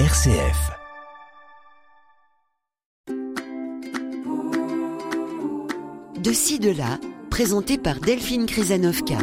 RCF. 0.00 0.72
De 6.18 6.32
ci, 6.32 6.58
de 6.58 6.70
là, 6.76 6.98
présenté 7.30 7.78
par 7.78 8.00
Delphine 8.00 8.46
Krizanovka. 8.46 9.18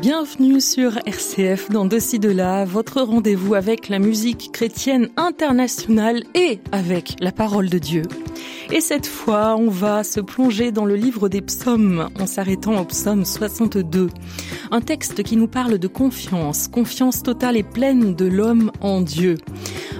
Bienvenue 0.00 0.60
sur 0.60 0.98
RCF 1.06 1.70
dans 1.70 1.84
De 1.84 2.18
de 2.18 2.28
là, 2.28 2.64
votre 2.64 3.00
rendez-vous 3.00 3.54
avec 3.54 3.88
la 3.88 3.98
musique 3.98 4.50
chrétienne 4.52 5.08
internationale 5.16 6.24
et 6.34 6.60
avec 6.72 7.16
la 7.20 7.32
parole 7.32 7.70
de 7.70 7.78
Dieu. 7.78 8.02
Et 8.72 8.80
cette 8.80 9.06
fois, 9.06 9.56
on 9.56 9.70
va 9.70 10.04
se 10.04 10.20
plonger 10.20 10.72
dans 10.72 10.84
le 10.84 10.96
livre 10.96 11.28
des 11.28 11.40
psaumes 11.40 12.08
en 12.20 12.26
s'arrêtant 12.26 12.80
au 12.80 12.84
psaume 12.84 13.24
62. 13.24 14.08
Un 14.70 14.80
texte 14.80 15.22
qui 15.22 15.36
nous 15.36 15.48
parle 15.48 15.78
de 15.78 15.88
confiance, 15.88 16.68
confiance 16.68 17.22
totale 17.22 17.56
et 17.56 17.62
pleine 17.62 18.14
de 18.14 18.26
l'homme 18.26 18.70
en 18.80 19.00
Dieu. 19.00 19.36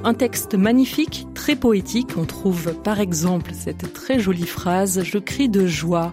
Un 0.02 0.14
texte 0.14 0.54
magnifique, 0.54 1.26
très 1.34 1.56
poétique. 1.56 2.10
On 2.18 2.24
trouve 2.24 2.74
par 2.82 3.00
exemple 3.00 3.52
cette 3.54 3.92
très 3.92 4.18
jolie 4.18 4.46
phrase 4.46 5.02
Je 5.02 5.18
crie 5.18 5.48
de 5.48 5.66
joie 5.66 6.12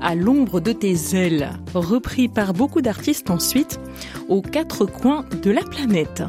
à 0.00 0.14
l'ombre 0.14 0.60
de 0.60 0.72
tes 0.72 1.14
ailes, 1.14 1.50
repris 1.74 2.28
par 2.28 2.52
beaucoup 2.52 2.80
d'artistes 2.80 3.30
ensuite 3.30 3.80
aux 4.28 4.42
quatre 4.42 4.86
coins 4.86 5.24
de 5.42 5.50
la 5.50 5.62
planète. 5.62 6.22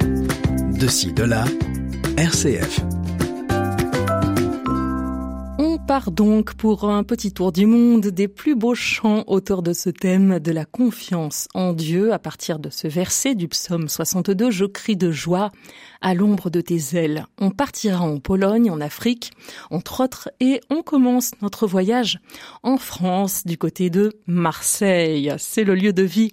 De 0.00 0.86
ci, 0.86 1.12
de 1.12 1.24
là, 1.24 1.44
RCF. 2.16 2.93
Part 5.86 6.12
donc 6.12 6.54
pour 6.54 6.84
un 6.84 7.04
petit 7.04 7.30
tour 7.30 7.52
du 7.52 7.66
monde 7.66 8.06
des 8.06 8.26
plus 8.26 8.54
beaux 8.54 8.74
chants 8.74 9.22
autour 9.26 9.62
de 9.62 9.74
ce 9.74 9.90
thème 9.90 10.38
de 10.38 10.50
la 10.50 10.64
confiance 10.64 11.46
en 11.52 11.74
Dieu 11.74 12.14
à 12.14 12.18
partir 12.18 12.58
de 12.58 12.70
ce 12.70 12.88
verset 12.88 13.34
du 13.34 13.48
psaume 13.48 13.88
62, 13.90 14.50
Je 14.50 14.64
crie 14.64 14.96
de 14.96 15.10
joie 15.10 15.50
à 16.00 16.14
l'ombre 16.14 16.48
de 16.48 16.62
tes 16.62 16.96
ailes. 16.96 17.26
On 17.38 17.50
partira 17.50 18.02
en 18.02 18.18
Pologne, 18.18 18.70
en 18.70 18.80
Afrique, 18.80 19.32
entre 19.70 20.02
autres, 20.02 20.30
et 20.40 20.60
on 20.70 20.82
commence 20.82 21.32
notre 21.42 21.66
voyage 21.66 22.18
en 22.62 22.78
France, 22.78 23.44
du 23.44 23.58
côté 23.58 23.90
de 23.90 24.14
Marseille. 24.26 25.34
C'est 25.36 25.64
le 25.64 25.74
lieu 25.74 25.92
de 25.92 26.02
vie 26.02 26.32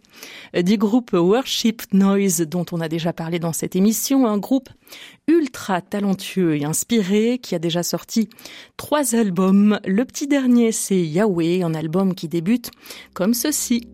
du 0.53 0.77
groupe 0.77 1.11
Worship 1.11 1.81
Noise, 1.91 2.41
dont 2.41 2.65
on 2.71 2.79
a 2.79 2.87
déjà 2.87 3.11
parlé 3.11 3.37
dans 3.37 3.53
cette 3.53 3.75
émission, 3.75 4.27
un 4.27 4.37
groupe 4.37 4.69
ultra 5.27 5.81
talentueux 5.81 6.57
et 6.57 6.65
inspiré 6.65 7.39
qui 7.41 7.55
a 7.55 7.59
déjà 7.59 7.83
sorti 7.83 8.29
trois 8.77 9.15
albums. 9.15 9.79
Le 9.85 10.05
petit 10.05 10.27
dernier, 10.27 10.71
c'est 10.71 11.01
Yahweh, 11.01 11.63
un 11.63 11.73
album 11.73 12.15
qui 12.15 12.27
débute 12.27 12.71
comme 13.13 13.33
ceci. 13.33 13.87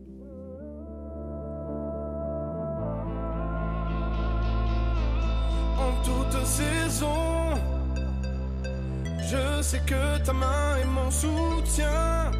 Je 9.30 9.62
sais 9.62 9.82
que 9.86 10.24
ta 10.26 10.32
main 10.32 10.78
est 10.78 10.86
mon 10.86 11.12
soutien. 11.12 12.32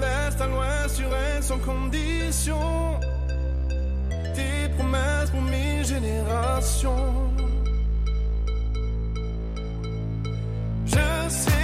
L'est 0.00 0.40
à 0.40 0.46
l'ouest, 0.46 0.96
sur 0.96 1.14
elle 1.14 1.42
sans 1.42 1.58
condition. 1.58 2.56
Tes 4.34 4.68
promesses 4.76 5.30
pour 5.30 5.42
mes 5.42 5.84
générations. 5.84 7.32
Je 10.86 11.28
sais. 11.28 11.60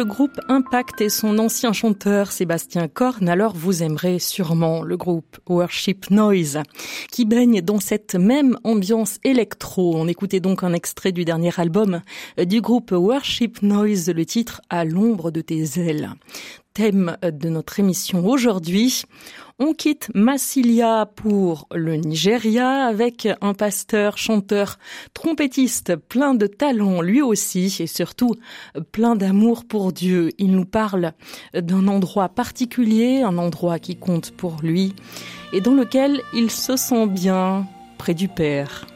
Le 0.00 0.06
groupe 0.06 0.40
Impact 0.48 1.02
et 1.02 1.10
son 1.10 1.38
ancien 1.38 1.74
chanteur 1.74 2.32
Sébastien 2.32 2.88
Korn, 2.88 3.28
alors 3.28 3.52
vous 3.54 3.82
aimerez 3.82 4.18
sûrement 4.18 4.82
le 4.82 4.96
groupe 4.96 5.38
Worship 5.46 6.10
Noise, 6.10 6.60
qui 7.12 7.26
baigne 7.26 7.60
dans 7.60 7.80
cette 7.80 8.14
même 8.14 8.56
ambiance 8.64 9.18
électro. 9.24 9.92
On 9.94 10.08
écoutait 10.08 10.40
donc 10.40 10.64
un 10.64 10.72
extrait 10.72 11.12
du 11.12 11.26
dernier 11.26 11.50
album 11.58 12.00
du 12.38 12.62
groupe 12.62 12.92
Worship 12.92 13.60
Noise, 13.60 14.08
le 14.08 14.24
titre 14.24 14.62
À 14.70 14.86
l'ombre 14.86 15.30
de 15.30 15.42
tes 15.42 15.78
ailes. 15.78 16.14
Thème 16.74 17.16
de 17.22 17.48
notre 17.48 17.80
émission 17.80 18.26
aujourd'hui. 18.26 19.04
On 19.58 19.74
quitte 19.74 20.10
Massilia 20.14 21.06
pour 21.16 21.68
le 21.74 21.96
Nigeria 21.96 22.86
avec 22.86 23.28
un 23.42 23.52
pasteur, 23.52 24.16
chanteur, 24.16 24.78
trompettiste 25.12 25.96
plein 25.96 26.34
de 26.34 26.46
talent 26.46 27.02
lui 27.02 27.20
aussi 27.20 27.76
et 27.80 27.86
surtout 27.86 28.34
plein 28.92 29.16
d'amour 29.16 29.66
pour 29.66 29.92
Dieu. 29.92 30.30
Il 30.38 30.52
nous 30.52 30.64
parle 30.64 31.12
d'un 31.54 31.88
endroit 31.88 32.30
particulier, 32.30 33.20
un 33.22 33.36
endroit 33.36 33.78
qui 33.78 33.96
compte 33.96 34.30
pour 34.30 34.56
lui 34.62 34.94
et 35.52 35.60
dans 35.60 35.74
lequel 35.74 36.22
il 36.32 36.50
se 36.50 36.76
sent 36.76 37.06
bien 37.06 37.66
près 37.98 38.14
du 38.14 38.28
Père. 38.28 38.86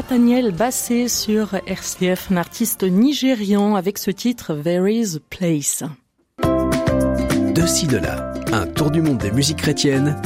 Nathaniel 0.00 0.52
Bassé 0.52 1.08
sur 1.08 1.56
RCF, 1.66 2.32
un 2.32 2.38
artiste 2.38 2.84
nigérian 2.84 3.74
avec 3.74 3.98
ce 3.98 4.10
titre 4.10 4.54
There 4.54 4.90
is 4.90 5.16
a 5.16 5.20
Place. 5.28 5.84
De 6.42 7.66
ci, 7.66 7.86
de 7.86 7.98
là, 7.98 8.32
un 8.50 8.66
tour 8.66 8.90
du 8.90 9.02
monde 9.02 9.18
des 9.18 9.30
musiques 9.30 9.58
chrétiennes, 9.58 10.16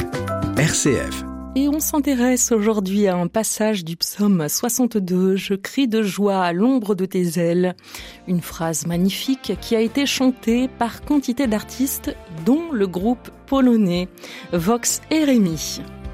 RCF. 0.55 1.25
Et 1.57 1.67
on 1.67 1.81
s'intéresse 1.81 2.53
aujourd'hui 2.53 3.09
à 3.09 3.17
un 3.17 3.27
passage 3.27 3.83
du 3.83 3.97
psaume 3.97 4.47
62, 4.47 5.35
Je 5.35 5.55
crie 5.55 5.89
de 5.89 6.01
joie 6.01 6.41
à 6.41 6.53
l'ombre 6.53 6.95
de 6.95 7.05
tes 7.05 7.37
ailes. 7.37 7.75
Une 8.29 8.41
phrase 8.41 8.87
magnifique 8.87 9.57
qui 9.59 9.75
a 9.75 9.81
été 9.81 10.05
chantée 10.05 10.69
par 10.69 11.01
quantité 11.01 11.47
d'artistes, 11.47 12.15
dont 12.45 12.71
le 12.71 12.87
groupe 12.87 13.29
polonais 13.45 14.07
Vox 14.53 15.01
Eremi. 15.11 15.81
ukryje 15.81 16.04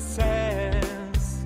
sens. 0.00 1.38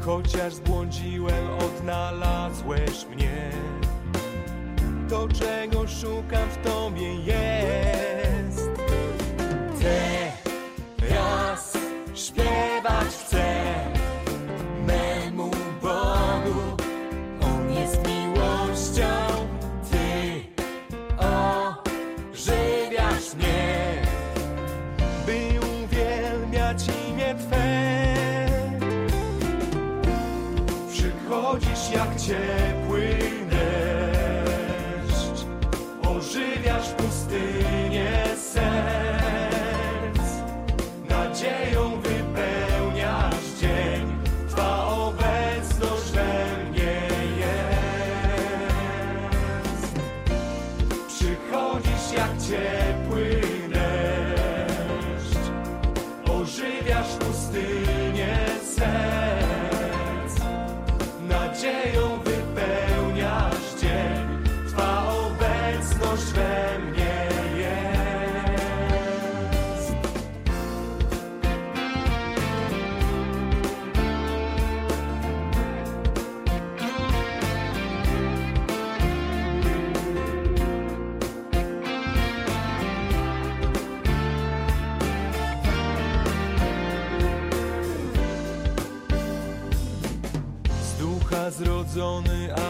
Chociaż 0.00 0.54
zbłądziłem, 0.54 1.50
odnalazłeś 1.58 3.06
mnie. 3.06 3.50
To, 5.08 5.28
czego 5.28 5.88
szukam 5.88 6.48
w 6.50 6.56
Tobie 6.66 7.14
jest. 7.14 8.70
Teraz 9.80 10.31
jak 31.92 32.16
ciebie. 32.16 32.81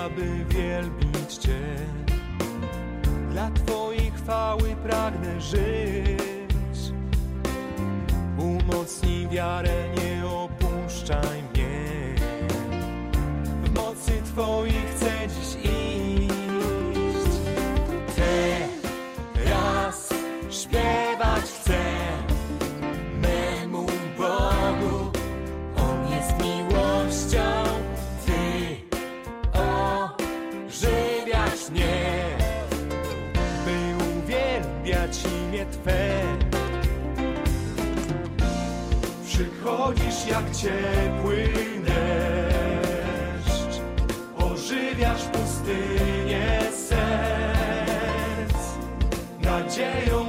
Aby 0.02 0.44
wielbić 0.48 1.34
Cię. 1.34 1.76
Dla 3.30 3.50
Twojej 3.50 4.10
chwały 4.10 4.76
pragnę 4.82 5.40
żyć. 5.40 6.01
Imię 35.62 35.72
Twe. 35.72 36.22
Przychodzisz 39.26 40.26
jak 40.30 40.50
ciepły 40.56 41.48
deszcz, 41.84 43.80
ożywiasz 44.38 45.22
pustynię 45.24 46.60
serc, 46.88 48.56
nadzieją 49.40 50.21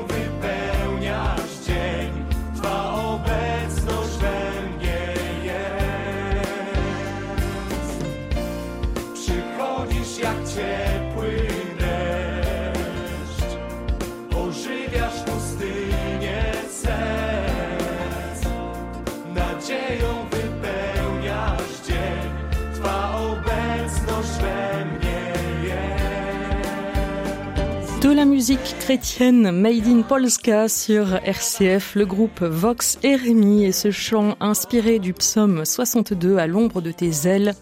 la 28.23 28.29
musique 28.29 28.77
chrétienne 28.79 29.51
made 29.51 29.85
in 29.85 30.01
Polska 30.01 30.69
sur 30.69 31.15
RCF, 31.25 31.95
le 31.95 32.05
groupe 32.05 32.41
Vox 32.41 32.97
Eremi 33.03 33.65
et 33.65 33.73
ce 33.73 33.91
chant 33.91 34.37
inspiré 34.39 34.99
du 34.99 35.11
psaume 35.11 35.65
62 35.65 36.37
à 36.37 36.47
l'ombre 36.47 36.79
de 36.79 36.93
tes 36.93 37.27
ailes, 37.27 37.53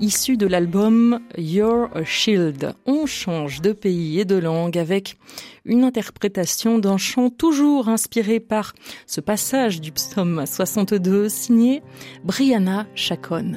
issu 0.00 0.38
de 0.38 0.46
l'album 0.46 1.20
You're 1.36 1.90
a 1.94 2.04
Shield. 2.04 2.74
On 2.86 3.04
change 3.04 3.60
de 3.60 3.72
pays 3.72 4.18
et 4.18 4.24
de 4.24 4.36
langue 4.36 4.78
avec 4.78 5.18
une 5.66 5.84
interprétation 5.84 6.78
d'un 6.78 6.96
chant 6.96 7.28
toujours 7.28 7.90
inspiré 7.90 8.40
par 8.40 8.72
ce 9.06 9.20
passage 9.20 9.82
du 9.82 9.92
psaume 9.92 10.46
62 10.46 11.28
signé 11.28 11.82
Brianna 12.24 12.86
Chacon. 12.94 13.56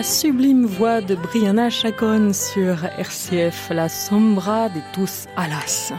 La 0.00 0.04
sublime 0.04 0.64
voix 0.64 1.02
de 1.02 1.14
Brianna 1.14 1.68
Chacon 1.68 2.32
sur 2.32 2.86
RCF, 2.86 3.68
la 3.68 3.90
sombra 3.90 4.70
de 4.70 4.80
tous 4.94 5.26
alas. 5.36 5.92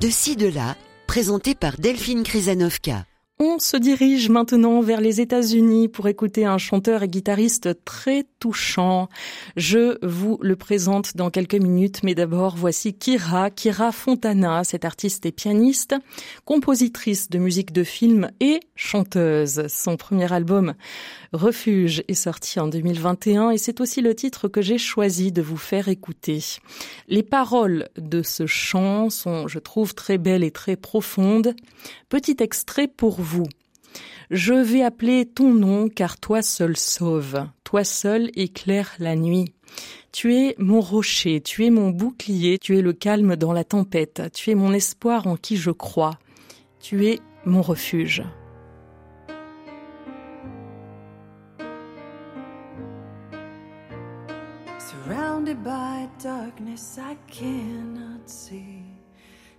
De 0.00 0.08
ci, 0.08 0.34
de 0.34 0.46
là, 0.46 0.76
présenté 1.06 1.54
par 1.54 1.76
Delphine 1.76 2.22
Krizanovka. 2.22 3.04
On 3.40 3.58
se 3.58 3.76
dirige 3.76 4.28
maintenant 4.28 4.80
vers 4.80 5.00
les 5.00 5.20
États-Unis 5.20 5.88
pour 5.88 6.06
écouter 6.06 6.44
un 6.44 6.56
chanteur 6.56 7.02
et 7.02 7.08
guitariste 7.08 7.84
très 7.84 8.26
touchant. 8.38 9.08
Je 9.56 9.98
vous 10.06 10.38
le 10.40 10.54
présente 10.54 11.16
dans 11.16 11.30
quelques 11.30 11.56
minutes, 11.56 12.04
mais 12.04 12.14
d'abord 12.14 12.54
voici 12.54 12.94
Kira, 12.94 13.50
Kira 13.50 13.90
Fontana, 13.90 14.62
cette 14.62 14.84
artiste 14.84 15.26
et 15.26 15.32
pianiste, 15.32 15.96
compositrice 16.44 17.28
de 17.28 17.40
musique 17.40 17.72
de 17.72 17.82
film 17.82 18.30
et 18.38 18.60
chanteuse. 18.76 19.66
Son 19.66 19.96
premier 19.96 20.32
album 20.32 20.74
Refuge 21.32 22.04
est 22.06 22.14
sorti 22.14 22.60
en 22.60 22.68
2021 22.68 23.50
et 23.50 23.58
c'est 23.58 23.80
aussi 23.80 24.00
le 24.00 24.14
titre 24.14 24.46
que 24.46 24.62
j'ai 24.62 24.78
choisi 24.78 25.32
de 25.32 25.42
vous 25.42 25.56
faire 25.56 25.88
écouter. 25.88 26.38
Les 27.08 27.24
paroles 27.24 27.88
de 27.96 28.22
ce 28.22 28.46
chant 28.46 29.10
sont, 29.10 29.48
je 29.48 29.58
trouve, 29.58 29.92
très 29.96 30.18
belles 30.18 30.44
et 30.44 30.52
très 30.52 30.76
profondes. 30.76 31.56
Petit 32.08 32.36
extrait 32.38 32.86
pour 32.86 33.23
Je 34.30 34.54
vais 34.54 34.82
appeler 34.82 35.26
ton 35.26 35.52
nom 35.52 35.88
car 35.88 36.18
toi 36.18 36.42
seul 36.42 36.76
sauve, 36.76 37.46
toi 37.62 37.84
seul 37.84 38.30
éclaire 38.34 38.92
la 38.98 39.16
nuit. 39.16 39.54
Tu 40.12 40.34
es 40.34 40.54
mon 40.58 40.80
rocher, 40.80 41.40
tu 41.40 41.64
es 41.64 41.70
mon 41.70 41.90
bouclier, 41.90 42.58
tu 42.58 42.78
es 42.78 42.82
le 42.82 42.92
calme 42.92 43.36
dans 43.36 43.52
la 43.52 43.64
tempête, 43.64 44.22
tu 44.32 44.50
es 44.50 44.54
mon 44.54 44.72
espoir 44.72 45.26
en 45.26 45.36
qui 45.36 45.56
je 45.56 45.70
crois, 45.70 46.18
tu 46.80 47.06
es 47.06 47.20
mon 47.44 47.62
refuge. 47.62 48.22
Surrounded 54.78 55.62
by 55.62 56.08
darkness 56.22 56.98
I 56.98 57.16
cannot 57.30 58.26
see, 58.26 58.84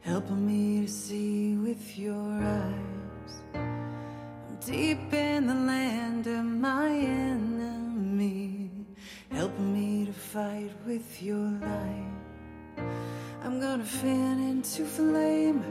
helping 0.01 0.45
me 0.45 0.85
to 0.85 0.91
see 0.91 1.55
with 1.57 1.97
your 1.99 2.15
eyes. 2.15 2.94
Deep 4.65 5.13
in 5.13 5.45
the 5.45 5.53
land 5.53 6.25
of 6.25 6.43
my 6.43 6.89
enemy, 6.89 8.71
helping 9.29 9.71
me 9.71 10.07
to 10.07 10.11
fight 10.11 10.71
with 10.87 11.21
your 11.21 11.37
light. 11.37 12.11
I'm 13.43 13.59
gonna 13.61 13.85
fan 13.85 14.39
into 14.39 14.83
flame 14.83 15.63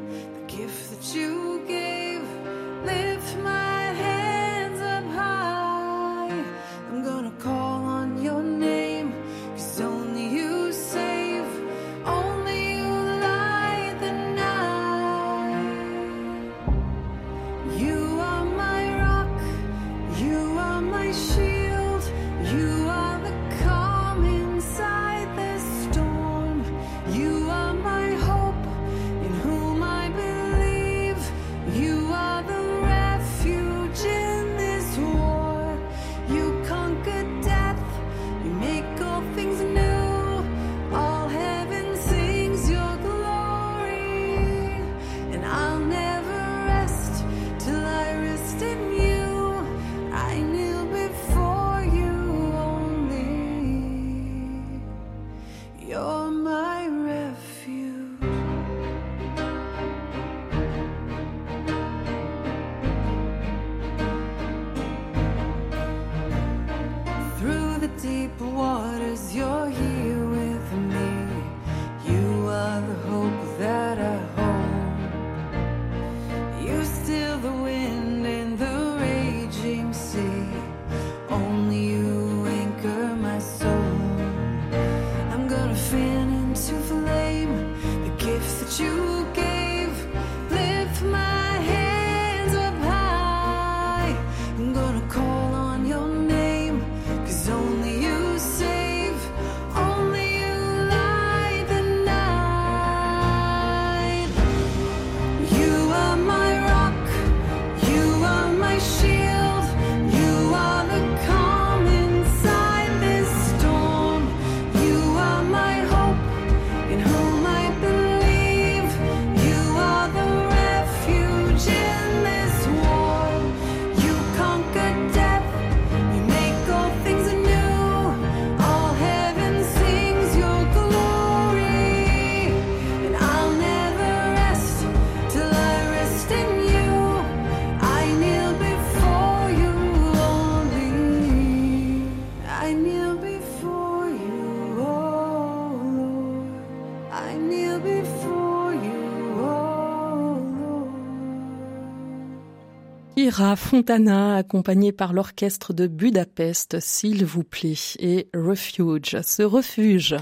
Fontana, 153.56 154.36
accompagnée 154.36 154.92
par 154.92 155.12
l'orchestre 155.12 155.72
de 155.72 155.88
Budapest, 155.88 156.78
s'il 156.78 157.24
vous 157.24 157.42
plaît, 157.42 157.74
et 157.98 158.28
Refuge. 158.32 159.16
Ce 159.22 159.42
refuge 159.42 160.14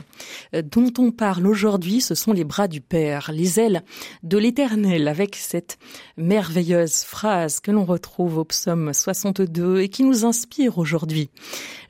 dont 0.54 0.92
on 0.98 1.10
parle 1.10 1.46
aujourd'hui, 1.46 2.00
ce 2.00 2.14
sont 2.14 2.32
les 2.32 2.44
bras 2.44 2.68
du 2.68 2.80
Père, 2.80 3.30
les 3.30 3.60
ailes 3.60 3.82
de 4.22 4.38
l'Éternel, 4.38 5.08
avec 5.08 5.36
cette 5.36 5.78
merveilleuse 6.16 7.02
phrase 7.02 7.60
que 7.60 7.70
l'on 7.70 7.84
retrouve 7.84 8.38
au 8.38 8.44
psaume 8.44 8.94
62 8.94 9.80
et 9.80 9.90
qui 9.90 10.04
nous 10.04 10.24
inspire 10.24 10.78
aujourd'hui. 10.78 11.28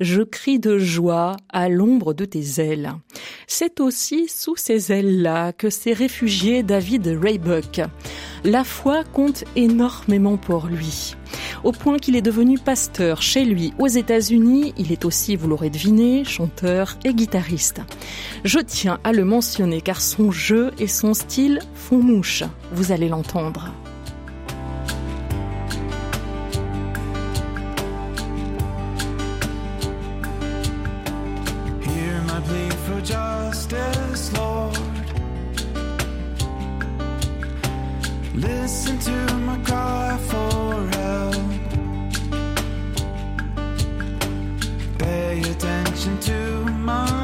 Je 0.01 0.23
crie 0.23 0.59
de 0.59 0.79
joie 0.79 1.37
à 1.51 1.69
l'ombre 1.69 2.15
de 2.15 2.25
tes 2.25 2.61
ailes. 2.61 2.95
C'est 3.47 3.79
aussi 3.79 4.29
sous 4.29 4.57
ces 4.57 4.91
ailes-là 4.91 5.53
que 5.53 5.71
s'est 5.71 5.93
réfugié 5.93 6.65
David 6.65 7.07
Raybuck. 7.07 7.81
La 8.45 8.65
foi 8.65 9.05
compte 9.05 9.45
énormément 9.55 10.37
pour 10.37 10.67
lui. 10.67 11.15
Au 11.63 11.71
point 11.71 11.99
qu'il 11.99 12.17
est 12.17 12.23
devenu 12.23 12.59
pasteur 12.59 13.23
chez 13.23 13.45
lui 13.45 13.73
aux 13.79 13.87
États-Unis, 13.87 14.75
il 14.77 14.91
est 14.91 15.05
aussi, 15.05 15.37
vous 15.37 15.47
l'aurez 15.47 15.71
deviné, 15.71 16.25
chanteur 16.25 16.97
et 17.05 17.15
guitariste. 17.15 17.83
Je 18.43 18.59
tiens 18.59 18.99
à 19.05 19.13
le 19.13 19.25
mentionner 19.25 19.81
car 19.81 20.01
son 20.01 20.33
jeu 20.33 20.73
et 20.81 20.89
son 20.89 21.15
style 21.15 21.61
font 21.75 21.99
mouche. 21.99 22.43
Vous 22.73 22.91
allez 22.91 23.09
l'entendre. 23.09 23.71
Listen 38.43 38.99
to 38.99 39.39
my 39.39 39.57
cry 39.59 40.19
for 40.29 40.87
help. 40.99 41.37
Pay 44.99 45.41
attention 45.49 46.19
to 46.19 46.65
my 46.65 47.22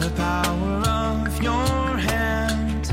the 0.00 0.10
power 0.10 0.82
of 0.88 1.42
your 1.42 1.96
hand. 1.98 2.86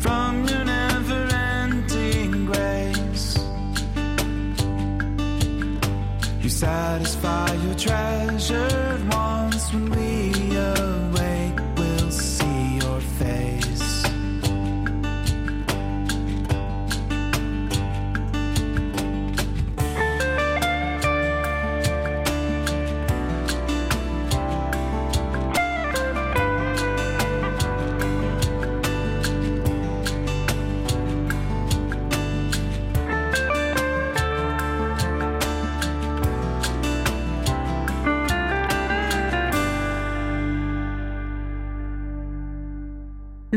From 0.00 0.46
your 0.46 0.64
never 0.64 1.26
ending 1.34 2.46
grace, 2.46 3.38
you 6.42 6.48
satisfy 6.48 7.52
your 7.54 7.74
treasure. 7.74 8.91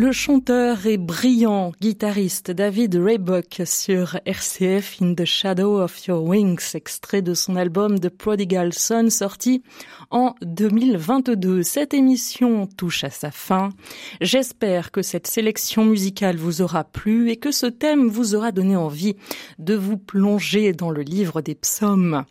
Le 0.06 0.12
chanteur 0.12 0.86
et 0.86 0.98
brillant 0.98 1.72
guitariste 1.82 2.52
David 2.52 2.94
Raybuck 2.94 3.64
sur 3.66 4.20
RCF 4.24 5.02
In 5.02 5.16
the 5.16 5.26
Shadow 5.26 5.82
of 5.82 6.06
Your 6.06 6.24
Wings, 6.24 6.76
extrait 6.76 7.24
de 7.24 7.34
son 7.34 7.56
album 7.56 8.00
The 8.00 8.10
Prodigal 8.10 8.72
Son 8.72 9.10
sorti 9.10 9.64
en 10.12 10.36
2022. 10.44 11.64
Cette 11.64 11.96
émission 11.96 12.68
touche 12.68 13.04
à 13.04 13.10
sa 13.10 13.32
fin. 13.32 13.72
J'espère 14.22 14.92
que 14.92 15.02
cette 15.02 15.26
sélection 15.26 15.86
musicale 15.86 16.38
vous 16.38 16.62
aura 16.62 16.84
plu 16.84 17.32
et 17.32 17.38
que 17.38 17.52
ce 17.52 17.66
thème 17.66 18.08
vous 18.08 18.36
aura 18.36 18.52
donné 18.52 18.76
envie 18.76 19.16
de 19.58 19.74
vous 19.74 19.98
plonger 19.98 20.74
dans 20.74 20.92
le 20.92 21.02
livre 21.02 21.42
des 21.42 21.56
psaumes 21.56 22.26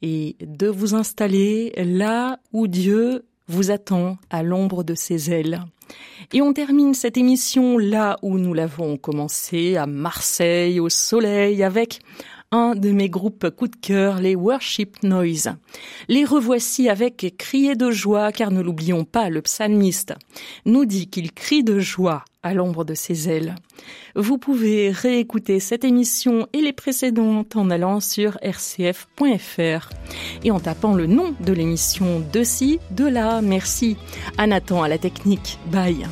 et 0.00 0.34
de 0.40 0.68
vous 0.68 0.94
installer 0.94 1.74
là 1.76 2.38
où 2.54 2.68
Dieu 2.68 3.26
vous 3.48 3.70
attend 3.70 4.16
à 4.30 4.42
l'ombre 4.42 4.82
de 4.82 4.94
ses 4.94 5.30
ailes. 5.30 5.66
Et 6.32 6.42
on 6.42 6.52
termine 6.52 6.94
cette 6.94 7.16
émission 7.16 7.78
là 7.78 8.18
où 8.22 8.38
nous 8.38 8.54
l'avons 8.54 8.96
commencé, 8.96 9.76
à 9.76 9.86
Marseille, 9.86 10.80
au 10.80 10.88
soleil, 10.88 11.62
avec 11.62 12.00
un 12.50 12.74
de 12.74 12.90
mes 12.90 13.08
groupes 13.08 13.50
coup 13.50 13.68
de 13.68 13.76
cœur, 13.76 14.20
les 14.20 14.34
Worship 14.34 15.02
Noise. 15.02 15.52
Les 16.08 16.24
revoici 16.24 16.88
avec 16.88 17.34
crier 17.38 17.74
de 17.74 17.90
joie, 17.90 18.32
car 18.32 18.50
ne 18.50 18.62
l'oublions 18.62 19.04
pas, 19.04 19.28
le 19.28 19.42
psalmiste 19.42 20.14
nous 20.64 20.84
dit 20.84 21.08
qu'il 21.08 21.32
crie 21.32 21.64
de 21.64 21.78
joie 21.78 22.24
à 22.42 22.54
l'ombre 22.54 22.84
de 22.84 22.94
ses 22.94 23.28
ailes. 23.28 23.54
Vous 24.14 24.38
pouvez 24.38 24.90
réécouter 24.90 25.60
cette 25.60 25.84
émission 25.84 26.46
et 26.52 26.60
les 26.60 26.72
précédentes 26.72 27.56
en 27.56 27.70
allant 27.70 28.00
sur 28.00 28.38
rcf.fr 28.42 29.90
et 30.44 30.50
en 30.50 30.60
tapant 30.60 30.94
le 30.94 31.06
nom 31.06 31.34
de 31.40 31.52
l'émission 31.52 32.22
de 32.32 32.42
ci, 32.42 32.78
de 32.90 33.04
là. 33.04 33.42
Merci 33.42 33.96
à 34.38 34.46
Nathan 34.46 34.82
à 34.82 34.88
la 34.88 34.98
technique. 34.98 35.58
Bye. 35.70 36.06